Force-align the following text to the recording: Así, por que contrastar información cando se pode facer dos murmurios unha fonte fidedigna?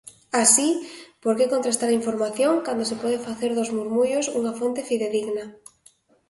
Así, 0.43 0.69
por 1.23 1.33
que 1.37 1.51
contrastar 1.53 1.89
información 1.99 2.53
cando 2.65 2.83
se 2.89 2.99
pode 3.01 3.23
facer 3.27 3.51
dos 3.53 3.73
murmurios 3.77 4.25
unha 4.39 4.53
fonte 4.59 4.81
fidedigna? 4.89 5.45